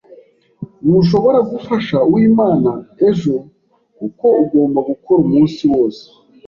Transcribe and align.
Ntushobora 0.83 1.39
gufasha 1.51 1.97
Uwimana 2.09 2.71
ejo 3.09 3.35
kuko 3.97 4.25
ugomba 4.43 4.79
gukora 4.89 5.19
umunsi 5.25 5.61
wose. 5.73 6.03